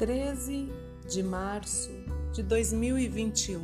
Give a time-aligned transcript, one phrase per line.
[0.00, 0.72] 13
[1.06, 1.90] de março
[2.32, 3.60] de 2021.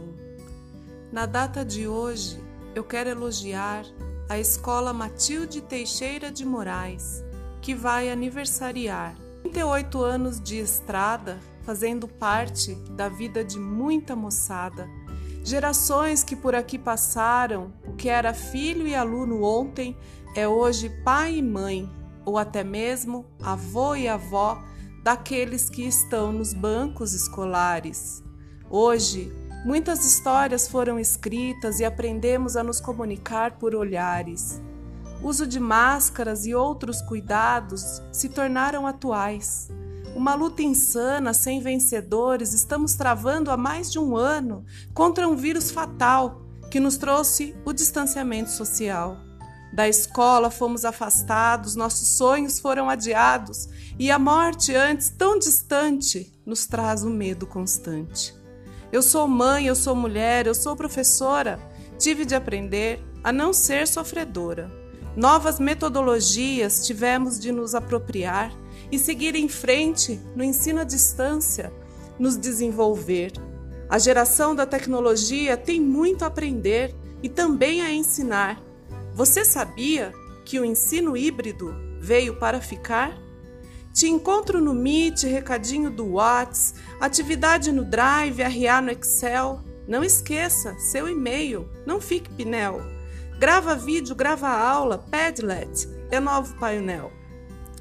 [1.10, 2.38] Na data de hoje,
[2.74, 3.86] eu quero elogiar
[4.28, 7.24] a Escola Matilde Teixeira de Moraes,
[7.62, 14.86] que vai aniversariar 38 anos de estrada, fazendo parte da vida de muita moçada.
[15.42, 19.96] Gerações que por aqui passaram, o que era filho e aluno ontem
[20.34, 21.90] é hoje pai e mãe,
[22.26, 24.62] ou até mesmo avô e avó
[25.06, 28.24] daqueles que estão nos bancos escolares.
[28.68, 29.32] Hoje,
[29.64, 34.60] muitas histórias foram escritas e aprendemos a nos comunicar por olhares.
[35.22, 39.68] Uso de máscaras e outros cuidados se tornaram atuais.
[40.16, 45.70] Uma luta insana, sem vencedores, estamos travando há mais de um ano contra um vírus
[45.70, 49.25] fatal que nos trouxe o distanciamento social.
[49.76, 56.66] Da escola fomos afastados, nossos sonhos foram adiados e a morte, antes tão distante, nos
[56.66, 58.34] traz um medo constante.
[58.90, 61.60] Eu sou mãe, eu sou mulher, eu sou professora,
[61.98, 64.72] tive de aprender a não ser sofredora.
[65.14, 68.50] Novas metodologias tivemos de nos apropriar
[68.90, 71.70] e seguir em frente no ensino à distância,
[72.18, 73.30] nos desenvolver.
[73.90, 78.64] A geração da tecnologia tem muito a aprender e também a ensinar
[79.16, 80.12] você sabia
[80.44, 83.16] que o ensino híbrido veio para ficar?
[83.90, 89.60] Te encontro no Meet, recadinho do Whats, atividade no Drive, RA no Excel.
[89.88, 92.82] Não esqueça seu e-mail, não fique pinel.
[93.38, 97.10] Grava vídeo, grava aula, Padlet, é novo painel.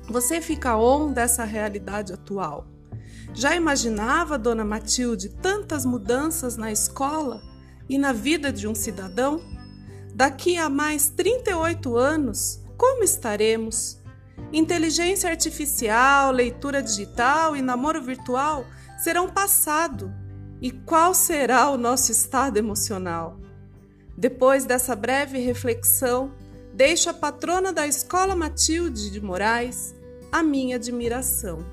[0.08, 2.66] Você fica on dessa realidade atual.
[3.34, 7.42] Já imaginava, dona Matilde, tantas mudanças na escola
[7.90, 9.55] e na vida de um cidadão?
[10.16, 14.02] Daqui a mais 38 anos, como estaremos?
[14.54, 18.66] Inteligência artificial, leitura digital e namoro virtual
[18.98, 20.10] serão passado.
[20.62, 23.38] E qual será o nosso estado emocional?
[24.18, 26.32] Depois dessa breve reflexão,
[26.74, 29.94] deixo a patrona da Escola Matilde de Moraes
[30.32, 31.66] a minha admiração.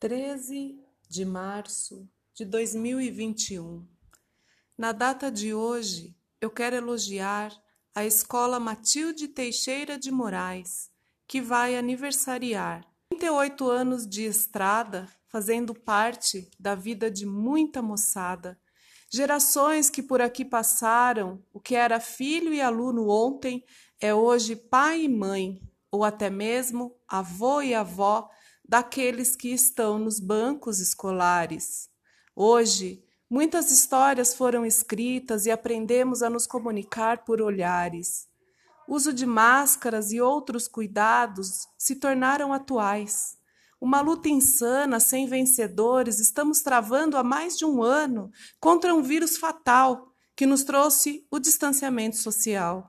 [0.00, 3.86] 13 de março de 2021.
[4.76, 7.52] Na data de hoje, eu quero elogiar
[7.94, 10.90] a Escola Matilde Teixeira de Moraes,
[11.28, 18.58] que vai aniversariar 38 anos de estrada, fazendo parte da vida de muita moçada.
[19.12, 23.62] Gerações que por aqui passaram, o que era filho e aluno ontem
[24.00, 28.30] é hoje pai e mãe, ou até mesmo avô e avó
[28.70, 31.90] daqueles que estão nos bancos escolares.
[32.36, 38.28] Hoje, muitas histórias foram escritas e aprendemos a nos comunicar por olhares.
[38.86, 43.36] Uso de máscaras e outros cuidados se tornaram atuais.
[43.80, 49.36] Uma luta insana, sem vencedores, estamos travando há mais de um ano contra um vírus
[49.36, 52.88] fatal que nos trouxe o distanciamento social.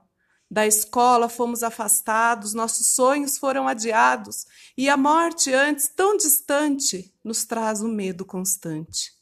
[0.52, 4.44] Da escola fomos afastados, nossos sonhos foram adiados,
[4.76, 9.14] e a morte, antes tão distante, nos traz o um medo constante.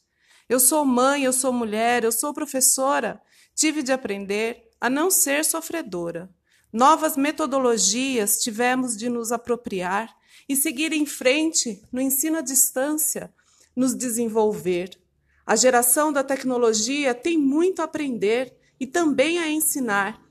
[0.49, 3.21] Eu sou mãe, eu sou mulher, eu sou professora,
[3.55, 6.29] tive de aprender a não ser sofredora.
[6.69, 10.13] Novas metodologias tivemos de nos apropriar
[10.49, 13.33] e seguir em frente no ensino à distância,
[13.73, 14.99] nos desenvolver.
[15.45, 20.21] A geração da tecnologia tem muito a aprender e também a ensinar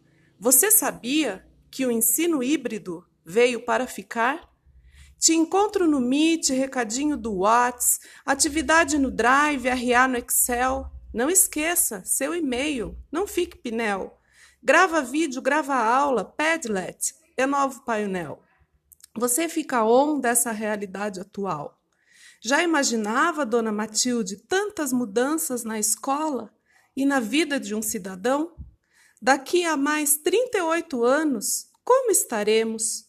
[0.42, 4.48] você sabia que o ensino híbrido veio para ficar?
[5.18, 10.90] Te encontro no Meet, recadinho do Whats, atividade no Drive, RA no Excel.
[11.12, 14.18] Não esqueça seu e-mail, não fique pinel.
[14.62, 18.42] Grava vídeo, grava aula, Padlet, é novo painel.
[19.14, 21.78] Você fica on dessa realidade atual.
[22.40, 26.50] Já imaginava, dona Matilde, tantas mudanças na escola
[26.96, 28.56] e na vida de um cidadão?
[29.22, 33.06] Daqui a mais 38 anos, como estaremos?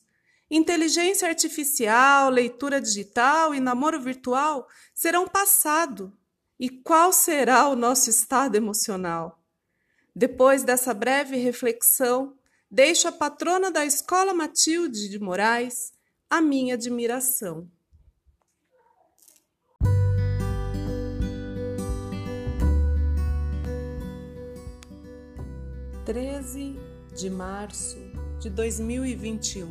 [0.49, 6.11] Inteligência artificial, leitura digital e namoro virtual serão passado.
[6.59, 9.41] E qual será o nosso estado emocional?
[10.13, 12.35] Depois dessa breve reflexão,
[12.69, 15.93] deixo a patrona da Escola Matilde de Moraes
[16.29, 17.69] a minha admiração.
[26.05, 26.79] 13
[27.15, 27.99] de março
[28.39, 29.67] de 2021.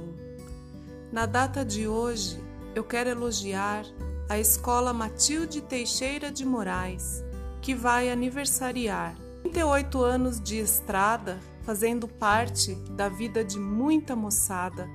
[1.11, 2.41] Na data de hoje,
[2.73, 3.85] eu quero elogiar
[4.29, 7.25] a Escola Matilde Teixeira de Moraes,
[7.61, 14.89] que vai aniversariar 38 anos de estrada, fazendo parte da vida de muita moçada.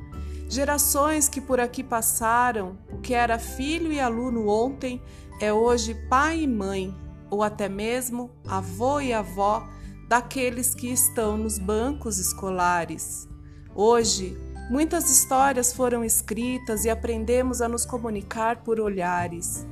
[0.47, 5.01] Gerações que por aqui passaram, o que era filho e aluno ontem
[5.41, 6.95] é hoje pai e mãe,
[7.29, 9.67] ou até mesmo avô e avó
[10.07, 13.27] daqueles que estão nos bancos escolares.
[13.73, 14.37] Hoje,
[14.69, 19.65] muitas histórias foram escritas e aprendemos a nos comunicar por olhares.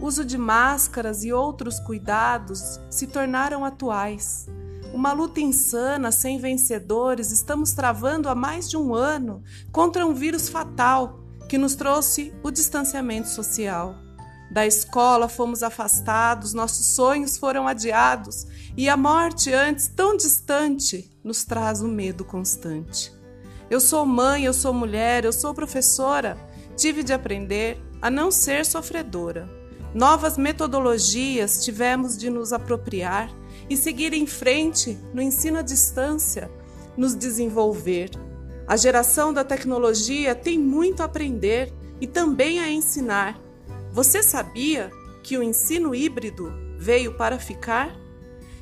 [0.00, 4.46] Uso de máscaras e outros cuidados se tornaram atuais.
[4.92, 10.48] Uma luta insana, sem vencedores, estamos travando há mais de um ano contra um vírus
[10.48, 14.07] fatal que nos trouxe o distanciamento social.
[14.50, 18.46] Da escola fomos afastados, nossos sonhos foram adiados
[18.76, 23.12] e a morte, antes tão distante, nos traz o medo constante.
[23.68, 26.38] Eu sou mãe, eu sou mulher, eu sou professora,
[26.76, 29.48] tive de aprender a não ser sofredora.
[29.94, 33.30] Novas metodologias tivemos de nos apropriar
[33.68, 36.50] e seguir em frente no ensino à distância,
[36.96, 38.10] nos desenvolver.
[38.66, 43.47] A geração da tecnologia tem muito a aprender e também a ensinar.
[43.98, 44.92] Você sabia
[45.24, 47.98] que o ensino híbrido veio para ficar?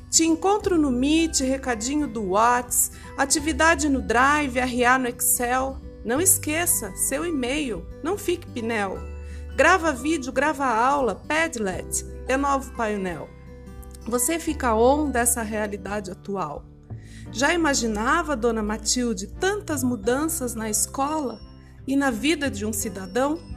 [0.09, 5.77] Te encontro no Meet, recadinho do Whats, atividade no Drive, RA no Excel.
[6.03, 8.97] Não esqueça seu e-mail, não fique pinel.
[9.55, 13.29] Grava vídeo, grava aula, Padlet, é novo painel.
[14.07, 16.65] Você fica on dessa realidade atual.
[17.31, 21.39] Já imaginava, dona Matilde, tantas mudanças na escola
[21.85, 23.55] e na vida de um cidadão?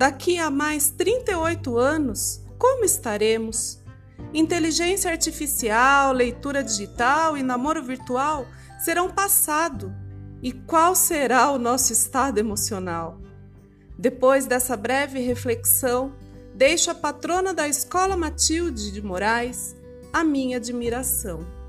[0.00, 3.82] Daqui a mais 38 anos, como estaremos?
[4.32, 8.46] Inteligência artificial, leitura digital e namoro virtual
[8.82, 9.94] serão passado.
[10.42, 13.20] E qual será o nosso estado emocional?
[13.98, 16.14] Depois dessa breve reflexão,
[16.54, 19.76] deixo a patrona da Escola Matilde de Moraes
[20.10, 21.59] a minha admiração.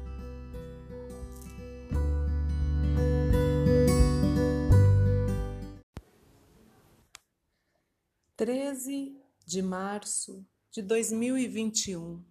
[8.42, 9.16] Treze
[9.46, 12.26] de março de 2021.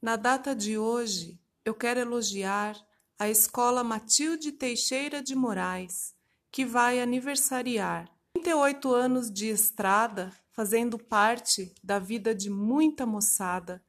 [0.00, 2.74] Na data de hoje, eu quero elogiar
[3.18, 6.14] a Escola Matilde Teixeira de Moraes,
[6.50, 13.84] que vai aniversariar 38 anos de estrada, fazendo parte da vida de muita moçada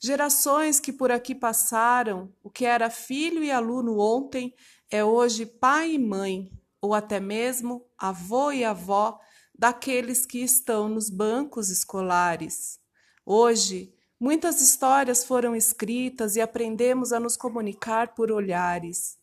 [0.00, 4.54] Gerações que por aqui passaram, o que era filho e aluno ontem
[4.88, 9.18] é hoje pai e mãe, ou até mesmo avô e avó
[9.56, 12.78] daqueles que estão nos bancos escolares.
[13.24, 19.16] Hoje, muitas histórias foram escritas e aprendemos a nos comunicar por olhares.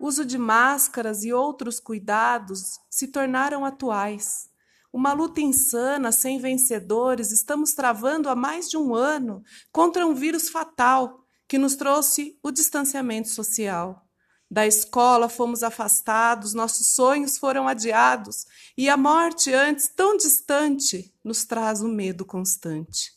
[0.00, 4.48] Uso de máscaras e outros cuidados se tornaram atuais.
[4.92, 10.48] Uma luta insana, sem vencedores, estamos travando há mais de um ano contra um vírus
[10.48, 14.05] fatal que nos trouxe o distanciamento social.
[14.50, 18.46] Da escola fomos afastados, nossos sonhos foram adiados
[18.76, 23.12] e a morte, antes tão distante, nos traz o um medo constante.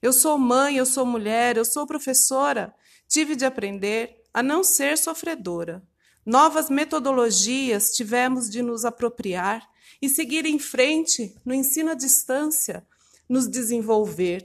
[0.00, 2.72] Eu sou mãe, eu sou mulher, eu sou professora,
[3.08, 5.82] tive de aprender a não ser sofredora.
[6.24, 9.68] Novas metodologias tivemos de nos apropriar
[10.00, 12.86] e seguir em frente no ensino à distância,
[13.28, 14.44] nos desenvolver.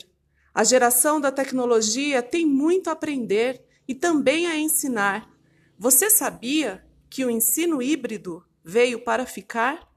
[0.54, 5.30] A geração da tecnologia tem muito a aprender e também a ensinar.
[5.78, 9.88] Você sabia que o ensino híbrido veio para ficar?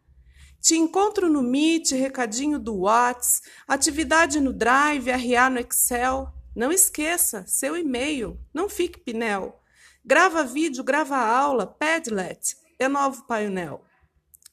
[0.60, 6.32] Te encontro no Meet, recadinho do Whats, atividade no Drive, RA no Excel.
[6.54, 9.62] Não esqueça seu e-mail, não fique pinel.
[10.04, 13.84] Grava vídeo, grava aula, Padlet, é novo painel.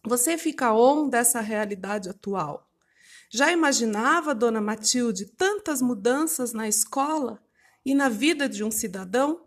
[0.05, 2.69] Você fica on dessa realidade atual.
[3.29, 7.41] Já imaginava, dona Matilde, tantas mudanças na escola
[7.85, 9.43] e na vida de um cidadão?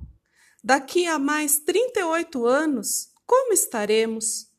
[0.66, 4.50] Daqui a mais 38 anos, como estaremos?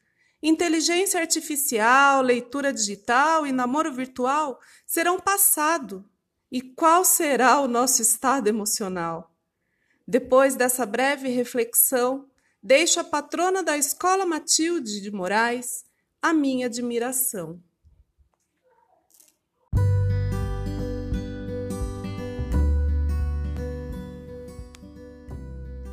[0.41, 6.09] Inteligência artificial, leitura digital e namoro virtual serão passado.
[6.49, 9.35] E qual será o nosso estado emocional?
[10.07, 12.25] Depois dessa breve reflexão,
[12.63, 15.83] deixo a patrona da Escola Matilde de Moraes
[16.21, 17.61] a minha admiração.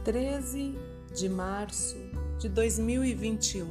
[0.04, 0.78] Treze
[1.14, 1.96] de março
[2.38, 3.66] de 2021.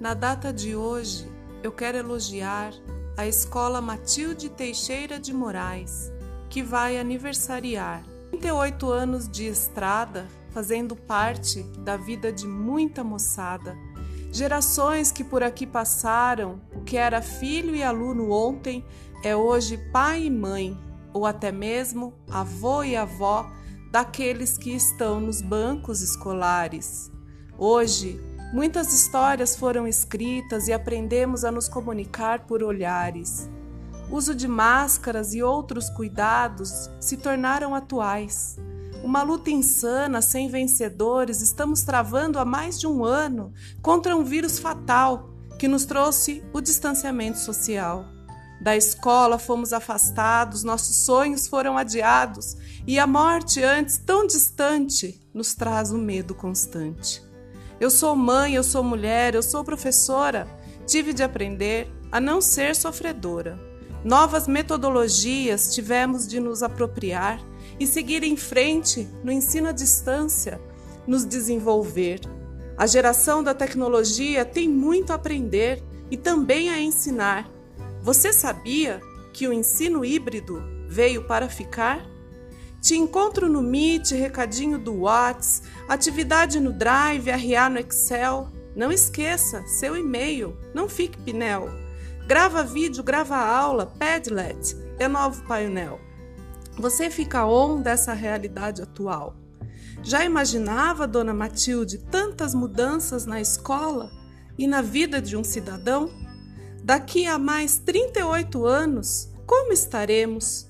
[0.00, 1.30] Na data de hoje,
[1.62, 2.74] eu quero elogiar
[3.16, 6.10] a Escola Matilde Teixeira de Moraes,
[6.50, 13.76] que vai aniversariar 38 anos de estrada, fazendo parte da vida de muita moçada
[14.32, 18.82] Gerações que por aqui passaram, o que era filho e aluno ontem
[19.22, 20.74] é hoje pai e mãe,
[21.12, 23.46] ou até mesmo avô e avó
[23.92, 27.12] daqueles que estão nos bancos escolares.
[27.58, 28.18] Hoje,
[28.54, 33.50] muitas histórias foram escritas e aprendemos a nos comunicar por olhares.
[34.10, 38.56] Uso de máscaras e outros cuidados se tornaram atuais.
[39.04, 44.58] Uma luta insana, sem vencedores, estamos travando há mais de um ano contra um vírus
[44.58, 48.06] fatal que nos trouxe o distanciamento social.
[48.62, 55.52] Da escola fomos afastados, nossos sonhos foram adiados e a morte, antes tão distante, nos
[55.52, 57.20] traz um medo constante.
[57.80, 60.46] Eu sou mãe, eu sou mulher, eu sou professora,
[60.86, 63.58] tive de aprender a não ser sofredora.
[64.04, 67.40] Novas metodologias tivemos de nos apropriar
[67.80, 70.60] e seguir em frente no ensino à distância,
[71.04, 72.20] nos desenvolver.
[72.78, 77.50] A geração da tecnologia tem muito a aprender e também a ensinar.
[78.02, 79.00] Você sabia
[79.32, 82.04] que o ensino híbrido veio para ficar?
[82.80, 88.48] Te encontro no Meet, recadinho do Whats, atividade no Drive, RA no Excel.
[88.74, 91.68] Não esqueça seu e-mail, não fique pinel.
[92.26, 96.00] Grava vídeo, grava aula, Padlet é novo painel.
[96.78, 99.36] Você fica on dessa realidade atual.
[100.02, 104.10] Já imaginava, dona Matilde, tantas mudanças na escola
[104.58, 106.10] e na vida de um cidadão?
[106.82, 110.68] Daqui a mais 38 anos, como estaremos?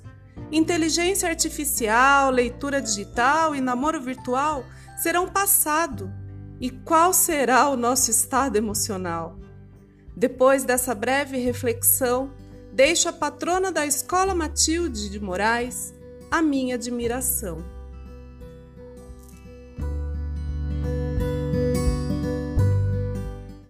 [0.50, 4.64] Inteligência artificial, leitura digital e namoro virtual
[4.97, 6.12] serão passado.
[6.61, 9.38] E qual será o nosso estado emocional?
[10.14, 12.31] Depois dessa breve reflexão,
[12.73, 15.95] deixo a patrona da Escola Matilde de Moraes
[16.31, 17.64] a minha admiração.